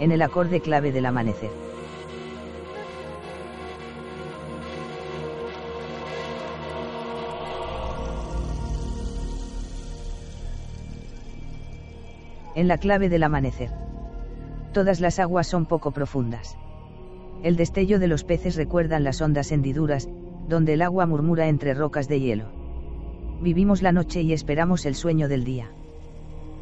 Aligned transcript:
en 0.00 0.12
el 0.12 0.22
acorde 0.22 0.60
clave 0.60 0.92
del 0.92 1.06
amanecer. 1.06 1.50
En 12.54 12.68
la 12.68 12.78
clave 12.78 13.08
del 13.08 13.22
amanecer. 13.22 13.70
Todas 14.72 15.00
las 15.00 15.18
aguas 15.18 15.46
son 15.46 15.66
poco 15.66 15.90
profundas. 15.90 16.56
El 17.42 17.56
destello 17.56 17.98
de 17.98 18.08
los 18.08 18.24
peces 18.24 18.56
recuerdan 18.56 19.04
las 19.04 19.20
ondas 19.20 19.52
hendiduras, 19.52 20.08
donde 20.48 20.74
el 20.74 20.82
agua 20.82 21.06
murmura 21.06 21.48
entre 21.48 21.74
rocas 21.74 22.08
de 22.08 22.20
hielo. 22.20 22.46
Vivimos 23.42 23.82
la 23.82 23.92
noche 23.92 24.22
y 24.22 24.32
esperamos 24.32 24.86
el 24.86 24.94
sueño 24.94 25.28
del 25.28 25.44
día. 25.44 25.70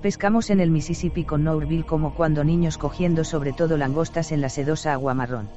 Pescamos 0.05 0.51
en 0.51 0.61
el 0.61 0.71
Mississippi 0.71 1.25
con 1.25 1.45
Nourville 1.45 1.87
como 1.87 2.13
cuando 2.13 2.45
niños 2.45 2.77
cogiendo 2.77 3.25
sobre 3.25 3.55
todo 3.55 3.79
langostas 3.79 4.33
en 4.33 4.43
la 4.43 4.51
sedosa 4.51 4.93
agua 4.93 5.15
marrón. 5.15 5.49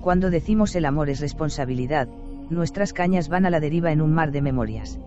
Cuando 0.00 0.30
decimos 0.30 0.74
el 0.74 0.84
amor 0.84 1.08
es 1.08 1.20
responsabilidad, 1.20 2.08
nuestras 2.50 2.92
cañas 2.92 3.28
van 3.28 3.46
a 3.46 3.50
la 3.50 3.60
deriva 3.60 3.92
en 3.92 4.02
un 4.02 4.12
mar 4.12 4.32
de 4.32 4.42
memorias. 4.42 4.98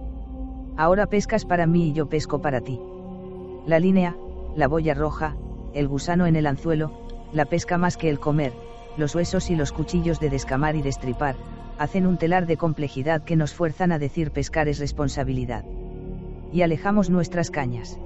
Ahora 0.78 1.08
pescas 1.08 1.44
para 1.44 1.68
mí 1.68 1.90
y 1.90 1.92
yo 1.92 2.08
pesco 2.08 2.42
para 2.42 2.62
ti. 2.62 2.80
La 3.68 3.78
línea, 3.78 4.16
la 4.56 4.70
boya 4.70 4.94
roja, 4.94 5.36
el 5.74 5.90
gusano 5.90 6.26
en 6.26 6.38
el 6.38 6.48
anzuelo, 6.48 6.94
la 7.34 7.44
pesca 7.44 7.78
más 7.78 7.98
que 7.98 8.10
el 8.10 8.22
comer, 8.22 8.54
los 8.96 9.16
huesos 9.16 9.50
y 9.50 9.58
los 9.58 9.74
cuchillos 9.74 10.22
de 10.22 10.30
descamar 10.30 10.78
y 10.78 10.82
destripar, 10.82 11.36
hacen 11.78 12.08
un 12.08 12.16
telar 12.16 12.46
de 12.46 12.56
complejidad 12.56 13.26
que 13.26 13.36
nos 13.36 13.54
fuerzan 13.54 13.92
a 13.92 14.00
decir 14.00 14.32
pescar 14.32 14.70
es 14.70 14.80
responsabilidad. 14.80 15.66
Y 16.54 16.62
alejamos 16.62 17.10
nuestras 17.10 17.52
cañas. 17.52 18.00